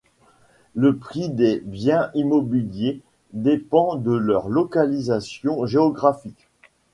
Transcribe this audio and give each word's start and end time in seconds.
Le 0.73 0.95
prix 0.97 1.29
des 1.29 1.59
biens 1.63 2.09
immobiliers 2.15 3.01
dépend 3.33 3.97
de 3.97 4.11
leur 4.13 4.49
localisation 4.49 5.63
géographique. 5.67 6.47